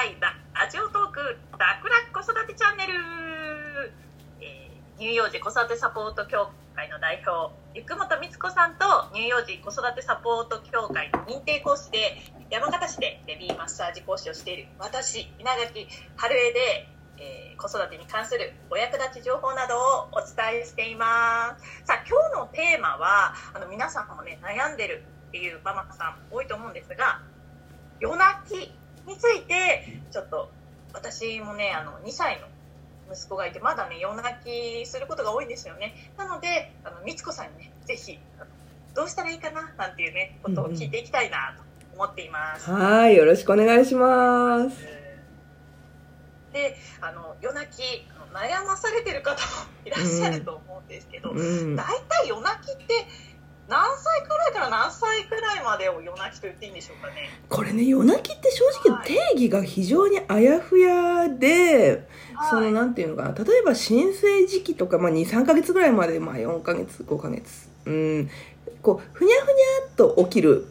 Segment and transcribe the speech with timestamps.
[0.00, 0.32] 会ラ
[0.72, 1.20] ジオトーク
[1.60, 2.94] 楽々子育てチャンネル、
[4.40, 12.16] えー乳幼児子育てサポート協会の代表ゆくもとみつこさんと乳幼児子育てサポート協会認定講師で
[12.48, 15.86] 山形市でベビーマッサージ講師をしている私稲垣
[16.16, 16.88] 春江で、
[17.18, 21.84] えー子育てに関するお役立ち情報などをお伝えしています。
[21.84, 27.20] さあ今日のテーマはあの皆さんもね悩んでるっていうママさん多いと思うんですが
[28.00, 28.79] 夜泣き
[29.10, 30.50] についてちょっと
[30.94, 32.46] 私もねあの2歳の
[33.12, 38.18] 息子がいてまだね夜泣きすることが多いんですよねなのであのみつこさんにねぜひ
[38.94, 41.62] どうしたらいいかななんていうねことを聞いていきたいなと
[41.94, 44.76] 思っています、はい、よろしくお願いします。
[46.52, 47.82] であの夜泣き
[48.32, 49.40] 悩まされてる方も
[49.84, 51.76] いらっしゃると思うんですけど、うん。
[51.76, 53.06] 大体夜泣きって
[53.70, 62.08] 何歳くらいから何歳くらいまでを夜泣きと言っていいんでしょうかねこれね、夜泣きって正直定義が非常にあやふやで、
[62.50, 67.70] そのはいなんていうのかな、例えば新生時期とか、まあ2、3ヶ月ぐらいまで、まあ4ヶ月、5ヶ月。
[67.86, 68.30] うん。
[68.82, 70.66] こう、ふにゃふにゃっと起きる。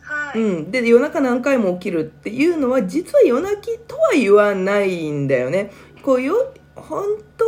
[0.00, 0.70] はい、うん。
[0.72, 5.70] で、夜中何回も起きるっていうのは、実は夜泣きとは言わないんだよね。
[6.02, 7.04] こう、よ、本
[7.38, 7.44] 当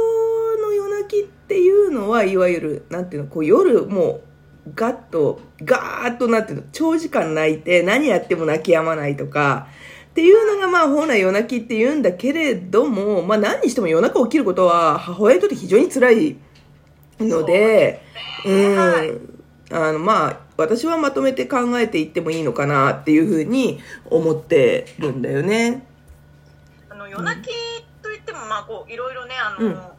[0.62, 4.25] の夜泣きっていうのは、いわゆる、なんていうの、こう、夜もう、
[4.75, 9.69] ガッと、ガーッとなって長時間泣いて、何やっても泣き止まないとか、
[10.11, 16.36] っていうのがまあ本来夜泣きって言うんだけれども、まあ何にしても夜中起きることは母親にとって非常に辛い
[17.20, 18.03] ので、
[18.42, 19.36] そうでうん。
[19.73, 25.84] あのまあ私はまとめて考えていってもいいのかなっていうふうに思ってるんだよね。
[26.89, 27.51] あの夜泣き
[28.01, 29.95] といっても、まあ、こういろいろねあの、うん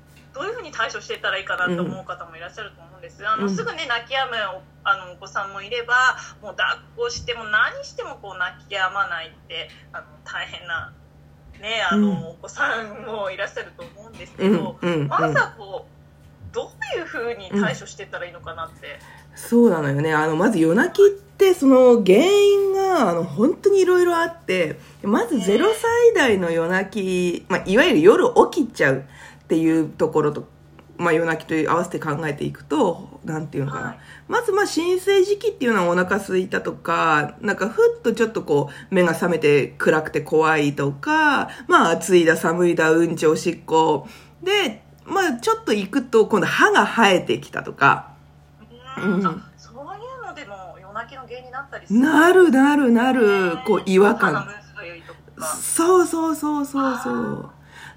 [0.77, 5.93] 対処していったらいいかなと思う方もいらっしゃると思うんですあの、うんすぐね泣き止むおあのお子さんもいれば
[6.41, 10.93] もう抱っこしても何してもこう泣き止まないってあの大変な、
[11.59, 15.07] ね、あの、うんお子さんもいらっしゃると思うんですけうんど、うんうん。
[15.07, 15.97] まずはこう
[16.53, 18.99] どういうふうに対処していったらいいのかなって。
[19.35, 20.13] そうなのよね。
[20.13, 29.05] あの、まず夜泣きって、その原因が、あの、本当にいろいろあって、まず0歳代の夜泣き、まあ、いわゆる夜起きちゃう
[29.43, 30.47] っていうところと、
[30.97, 33.85] まあ、夜泣きと合わせて考えていくと、なんていうのかな。
[33.87, 44.05] はいまず、まあ、新生時期っていうのはお腹空いたとか、なんか、ふっとちょっとこう、目が覚めて暗くて怖いとか、まあ、暑いだ、寒いだ、うんち、おしっこ。
[44.43, 48.11] で、まあ、ちょっと行くと、今度歯が生えてきたとか、
[48.97, 49.21] うん
[49.55, 51.99] そういうのでも夜泣きの原因になったりする？
[51.99, 54.49] なるなるなる、こう違和鼻感。
[55.61, 57.49] そうそうそうそうそう。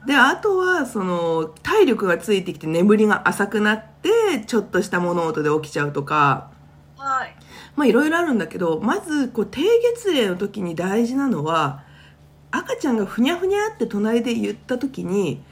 [0.07, 6.51] で、あとは、その、体力がついてきて眠りが浅くなって、ちょっとした物音で起きちゃうとか、
[6.97, 7.37] はい。
[7.77, 9.63] まあいろいろあるんだけど、まず、こう、低
[9.95, 11.85] 月齢の時に大事なのは、
[12.51, 15.43] 赤ちゃんがふにゃふにゃって隣で言った時に、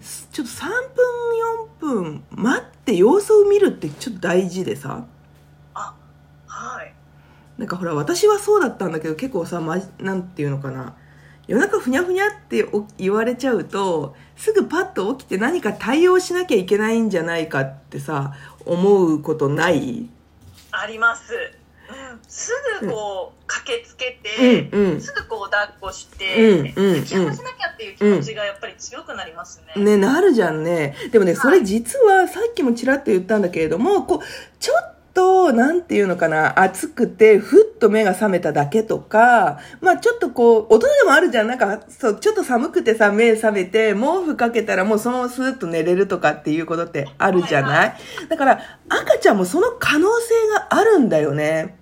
[0.00, 5.04] すちょっと3分、4分待って様子を見るってちょっと大事でさ。
[6.46, 6.94] はい。
[7.58, 10.94] なんかほら私はそうだったんだけど結構さ、まじ、なんていうのかな
[11.46, 18.34] 夜中ふにゃふにゃってお言われちゃうとすぐパッと起きて何か対応しなきゃいけないんじゃないかってさ
[18.64, 20.08] 思うことない？
[20.72, 21.32] あります、
[21.88, 25.00] うん、すぐこう駆けつけて、うんうん。
[25.00, 27.04] すぐこう抱っこして、うんうんうん。
[27.04, 30.96] 抱き合わせなきゃっていう気持ちがやっぱり強くなりますね、ねなるじゃんね。
[31.12, 34.20] でもねそれ実はさっきもちらっと言ったんだけれどもこう
[34.58, 34.95] ちょっと
[35.52, 41.46] なんていうのかな暑くてふっと目が覚めただけとかまあちょっとこう大人でもあるじゃん。
[41.46, 47.96] なんかそうちょっと寒くてさ目覚めて毛布かけたらもうそのままスーッと寝れるとかっていうことってあるじゃない、はい
[48.28, 51.76] だから赤ちゃんもその可能性があるんだよね。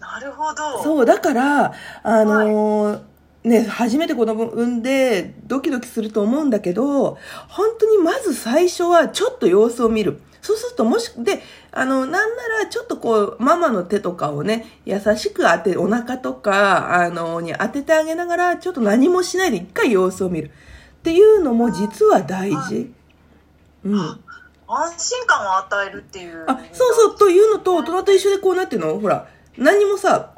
[0.00, 0.82] なるほど。
[0.82, 3.00] そう、だから、あのー
[3.44, 10.20] ね、初めて子供産んでドキドキすると思うんだけど、本当にまず最初はちょっと様子を見る。
[10.40, 20.50] そうするともし、で、あの、なんならちょっとこう、ママの手とかをね、優しく当て、お腹とか、あの、に当ててあげながら、ちょっと何もしないで一回様子を見る。
[20.98, 22.92] っていうのも実は大事。
[23.84, 24.20] うん。
[24.70, 28.98] 安心感を与えるっていうあ、そうそう、というのと、大人と一緒でこうなっていうの？
[29.00, 29.26] ほら、
[29.56, 30.34] 何もさ、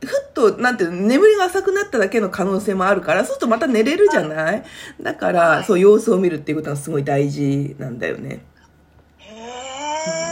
[0.00, 4.64] ふっと、なんていうの、眠りが浅くなっただけの可能性もあるから、そうするとまた寝れるじゃない
[5.00, 8.44] だから、はいそう、様子を見るっていうことがすごい大事なんだよね。
[9.18, 9.34] へ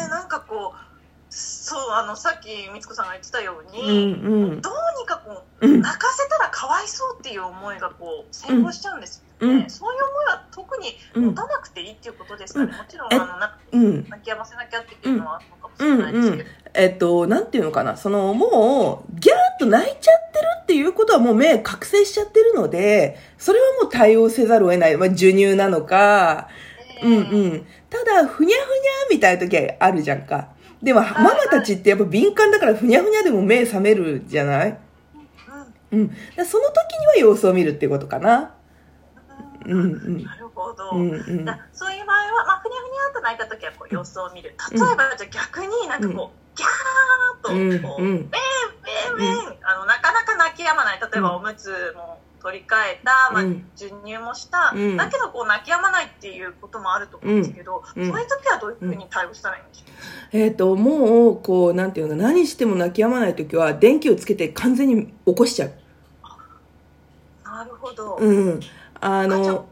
[0.06, 1.32] えなんかこう
[1.70, 4.61] そうあのさっきみつこさんが言ってたよううに、んうん。
[4.61, 5.81] どうにかこううん。
[5.81, 14.08] 泣かせたらかわいそうっていう思いがこう先行しちゃうんですよね、うんそういう思いは特にうん持たなくていいっていうことですかね、もちろんえあのなうん。
[14.08, 16.50] 泣き止ませなきゃっていうのはあるのかもしれないですけど。
[16.75, 24.96] えっと、なんていうのかな、その、もう、ギャーッと泣いちゃってるっていうことはもう目覚醒しちゃってるので、それはもう対応せざるを得ない。
[24.96, 26.49] まあ、授乳なのか、
[27.02, 27.67] うんうん。
[27.88, 28.64] ただ、ふにゃふにゃ
[29.11, 30.50] みたいな時はあるじゃんか。
[30.82, 34.79] でも、ママたちってやっぱ敏感だから、ふにゃふにゃでも目覚めるじゃない？
[35.93, 36.11] うん
[36.47, 38.55] その時には様子を見るっていうことかな。
[39.67, 40.25] うんうん。
[40.25, 40.91] なるほど。
[40.93, 41.44] うんうん。
[41.44, 44.55] だそういう場合は、まあ、ふにゃふにゃっと泣いた時はこう様子を見る。
[44.73, 48.37] 例えば、じゃあ逆になんかこう、ギャーっとこう、うんうんベンベ
[49.15, 51.00] ンベン、あの、なかなか泣き止まない。
[51.00, 54.96] 例えば、おむつも取り替えた、まあうん、授乳もした、うん。
[54.96, 58.02] だけどこう泣き止まないっていうこともあると思うんですけど、うん。
[58.02, 58.10] うん。
[58.10, 59.90] そういう時はどういうふうに対応したらいいんでしょう？
[60.32, 65.72] えっ、と、もう、こう、なんていうの、何しても泣き止まない時は、電気をつけて完全に起こしちゃう。
[67.44, 68.16] なるほど。
[68.16, 68.60] うん。
[69.02, 69.66] あの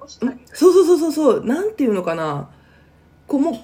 [0.52, 2.50] そうそうそうそうそう、なんていうのかな。
[3.26, 3.54] こう、もう、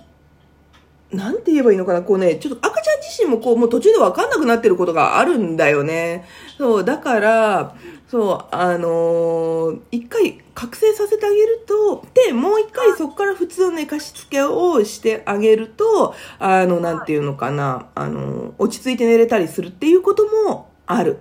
[1.14, 6.26] なんて言えばいいのかな、こうね、ちょっと赤ちゃん自身もこう、もう途中で分かんなくなってることがあるんだよね。
[6.58, 7.75] そう、だから、
[8.08, 21.19] そう、あのー一回覚醒させてあげると、で、もう一回そこから普通の寝かしつけをしてあげると、あの、なんていうのかな、あのー落ち着いて寝れたりするっていうこともある。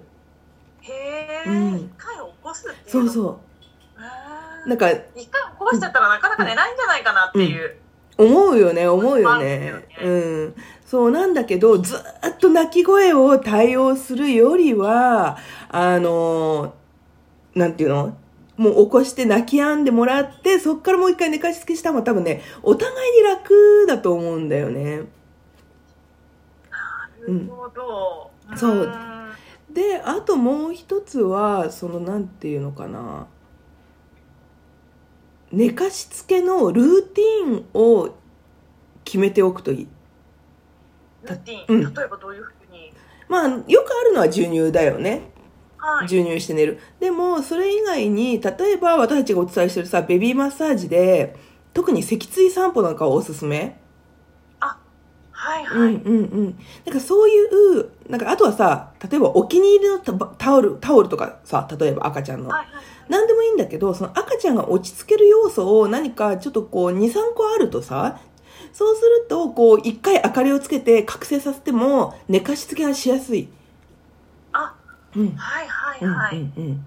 [0.81, 0.91] へ
[1.47, 3.09] え、うん一回起こすっていうそうう。
[3.09, 3.39] そ
[4.65, 4.69] う。
[4.69, 7.75] なんか、一回起こしちゃったらなかなか寝ないんじゃないかなっていう。
[8.17, 9.45] 思うよね、思うよまあね。
[9.45, 10.17] ですよう
[10.47, 10.55] ん。
[10.85, 15.37] そうなんだけど、ずーっと泣き声を対応するよりは、
[15.69, 16.75] あの、
[17.55, 18.17] なんていうの？
[18.55, 24.97] もう起こして泣き止んでもらって、そっからもう一回寝かしつけした方が多分ね、お互いに楽だと思うんだよね。
[26.69, 28.29] なるほど。
[28.55, 28.93] そうん
[29.71, 33.25] で、あともう一つは、そのなんていうのかな。
[35.53, 38.09] 寝かしつけのルーティンを
[39.05, 39.87] 決めておくといい。
[41.23, 42.91] ルーティン、うん例えばどういうふうに？
[43.29, 45.31] まあ、よくあるのは授乳だよね。
[45.77, 46.07] はい。
[46.09, 46.79] 授乳して寝る。
[46.99, 51.35] でも、それ以外に、例えば私たちがお伝えしてるさ、ベビーマッサージで、
[51.71, 53.79] 特に脊椎散歩なんかをおすすめ。
[55.43, 55.93] はいはい。
[55.95, 56.59] うんうんうん。
[56.85, 57.45] なんかそうい
[57.79, 62.49] う、なんかあとはさ、例えばお気に入りのタタオル、タオルとかさ、例えば赤ちゃんの。
[62.49, 62.83] はいはい。
[63.09, 68.21] 何でもいいんだけど、その赤ちゃんが落ち着ける要素を何かちょっとこう2、3個あるとさ、
[68.71, 73.49] そうすると、こう、一回明かりをつけて覚醒させても、寝かしつけがしやすい。
[74.53, 74.73] あ、
[75.15, 75.35] うん。
[75.35, 76.37] はいはいうんはい。
[76.37, 76.85] うんうん。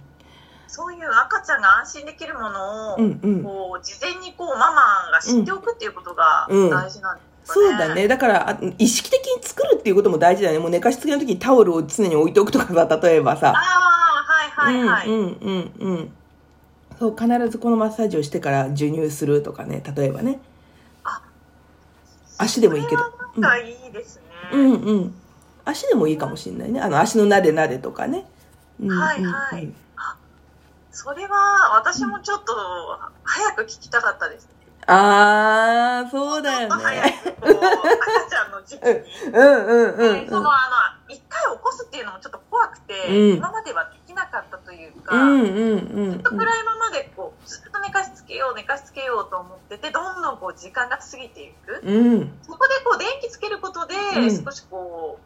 [0.66, 3.42] そういう赤ちゃんが安心できるものを、うんうん。
[3.44, 7.35] こう、事前にこう、ママが知っておくっていうことがうん大事なんですかね。
[7.46, 8.08] そうだね。
[8.08, 10.58] だから、あ意識的に作るっていうことも大事だね。
[10.58, 13.54] もう寝かしつけの時にタオルを常に置いておくとかさ、 例えばあさ。
[13.54, 15.08] あ、はいはいはい。
[15.08, 16.12] うんうんうんうん。
[16.98, 20.40] そう、必ずこのマッサージをしてから授乳するとかね、例えばね。
[22.38, 23.02] 足でもいいけど
[23.38, 24.22] なんかいいですね。
[24.52, 25.14] うんうん。
[25.64, 26.80] 足でもいいかもしれないね。
[26.80, 28.26] あの、足のなでなでとかね。
[28.80, 29.72] うんうんうんはいはい
[30.90, 32.54] それは、私もちょっと、
[33.22, 34.55] 早く聞きたかったですね。
[34.86, 37.12] あー、そうだよちょっと早ね。
[37.24, 38.90] く、こう、赤ちゃんの時期に。
[39.32, 40.24] うんうんうんうん。
[40.24, 45.48] でその、あの、一回起こすっていうのもちょっと怖くて、うん今まではできなかったというか、うんうん
[45.78, 51.94] うんずっと暗いままでこうずっと寝かしつけよう寝かしつけようと思っててどんどんこう時間が過ぎていくうん。
[51.94, 52.38] うん。
[52.42, 55.18] そこでこう電気つけることでうん少しこ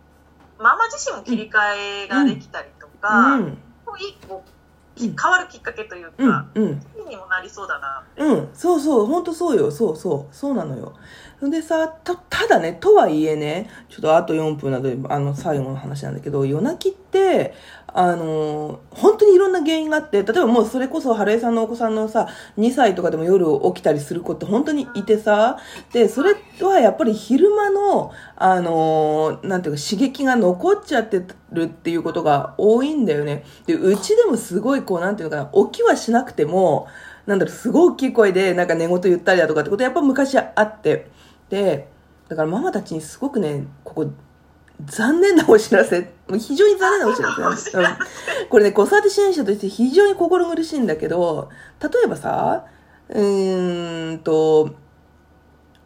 [0.58, 3.56] うママ自身も切り替えができたりとうか、ん。
[3.86, 6.82] こういいこううん変わるきっかけといううんか、うん。
[7.10, 10.94] にもなりそうだなうん、そうそう、本当そうよ、そうそう、そうなのよ。
[11.42, 17.54] でさ、た、ただね、とはいえね、ちょっとあと4分など、あの、最後の話なんだけど、夜泣きって、
[17.92, 22.28] あの、本当にいろんな原因があって、例えばもうそれこそ、春江さんのお子さんのさ、
[22.58, 25.58] 2歳とかでも夜起きたりする子って本当にいてさ、
[25.92, 33.44] で、それとはやっぱり昼間の、あの、なんていうか、刺激が残っちゃってるっていうことが多いんだよね。
[33.66, 36.86] で、うちでもすごいこう、なんていうのかな、起きはしなくても、
[37.26, 41.10] なんだろう、すごい大きい声で、なんか寝言言ったりだとかってことはやっぱ昔あって。
[41.48, 41.88] で、
[42.28, 44.06] だからママたちにすごくね、ここ、
[44.86, 47.70] 残念なお知らせ、非常に残念なお知らせなんです。
[47.76, 47.84] うん
[48.48, 51.50] これね、子育て支援者として非常に心苦しいんだけど、
[51.82, 52.64] 例えばさ、
[53.08, 54.70] うーんと、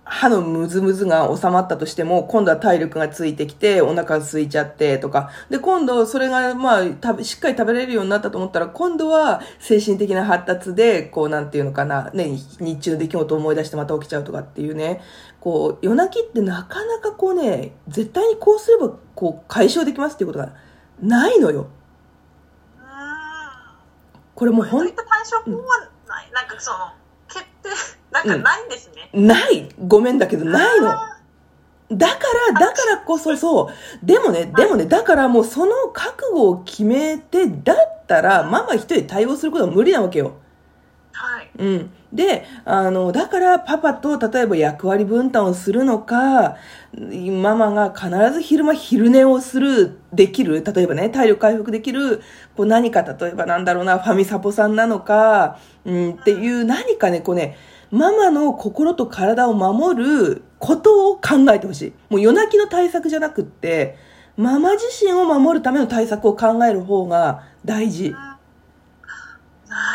[0.06, 5.30] 歯のムズムズが収まったとしても、今度は体力がついてきて、お腹が空いちゃってとか。
[5.48, 6.82] で、今度それが、まあ、
[7.22, 15.00] しっかり食べれるようになったと思ったら、今度は精神的な発達で、こう、なんていうのかな、ね、日中の出来事を思い出してまた起きちゃうとかっていうね、
[15.40, 20.52] こう、夜泣きってなかなかこうね、絶対にこうすれば、こう、解消できますっていうことが
[21.00, 21.68] ないのよ。
[24.34, 26.92] これもうほそうんいった対処法はない、なんかその
[28.14, 30.90] なんかないんですね、ないごめんだけど、ないの。
[30.90, 31.14] あ
[31.92, 32.14] だか
[32.52, 33.70] ら、だからこそそ
[34.02, 34.06] う。
[34.06, 40.32] でもね、でもね、だからもうその覚悟を決めて、だったら、ママ一人で対応することは無理なわけよ。
[41.12, 41.50] はい。
[41.58, 41.90] うん。
[42.12, 46.56] で、あの、だからパパと例えば役割分担をするのか、
[46.96, 52.22] ママが必ず昼間昼寝をする、できる、例えばね、体力回復できる、
[52.56, 57.56] こう何か例えばなんだろうな、ファミサポさんなのか、うん、っていう何かね、こうね、
[57.94, 61.92] ママの心と体を守ることを考えてほしい。
[62.10, 63.96] もう夜泣きの対策じゃなくって、
[64.36, 68.10] ママ自身を守るための対策を考える方が大事。
[68.10, 68.38] な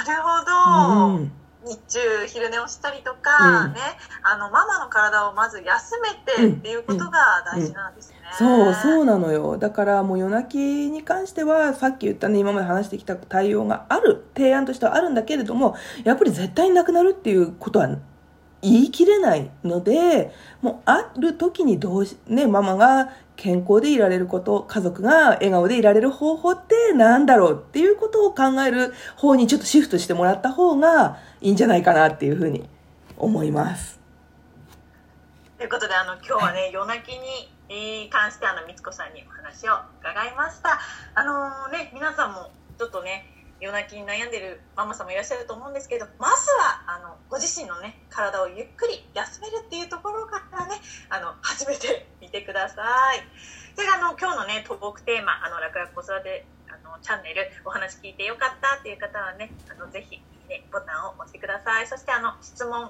[0.08, 1.16] るほど。
[1.16, 1.32] うん。
[1.70, 3.80] 日中昼寝をしたりとか、うんね、
[4.24, 8.18] あのママの体をまず休めてっていうことが大事なんですね。
[8.38, 9.58] そう、そうなのよ。
[9.58, 10.58] だからもう夜泣き
[10.90, 17.90] に関しては、さっき言ったね、今まで話してきた対応がある、提案としてはあるんだけれども、やっぱり絶対になくなるっていうことは
[18.62, 32.68] 言い切れないので、もうある時にどうし、ね、ママが健康でいられること、家族が笑顔でいられる方法ってなんだろうっていうことを考える方にちょっとシフトしてもらった方がいいんじゃないかなっていうふうに
[33.18, 34.00] 思います。
[35.58, 40.80] ということであの今日はね 夜泣きにえー関してあのみつこさんにお話を伺いました。
[41.16, 43.26] あのーね皆さんもちょっとね
[43.60, 46.69] 夜泣きに悩んでるママさんもいらっしゃると思うんですけどまずは
[47.30, 52.82] ご自身のね体をゆっくり休めるっていうところからねあの始めてみてくださ
[53.14, 53.22] い。
[53.76, 61.88] それからあの今日のねトークテーマあの楽々子育てあのチャンネルお話聞いてよかったっていう方はねあのぜひいいねボタンを押してください。
[61.88, 62.90] そしてあの質問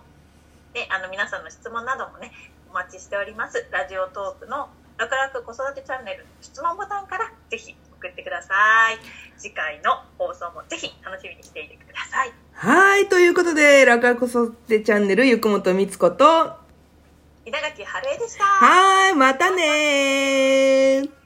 [0.73, 2.31] であの皆さんの質問などもね
[2.71, 3.67] お待ちしております。
[3.71, 8.53] ラジオトークの楽々子育てチャンネル質問ボタンからぜひ送ってくださ
[8.91, 8.97] い。
[9.37, 12.31] 次回の放送もぜひ楽しみにしていてください。
[12.53, 16.57] はい、ということで、楽々子育てチャンネル、ゆくもとみつこと、
[17.45, 18.43] 稲垣春江でした。
[18.43, 21.18] はーい、またねー。